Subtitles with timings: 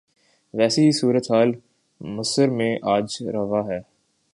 [0.53, 1.51] ویسی ہی صورتحال
[2.01, 3.79] مصر میں آج روا ہے۔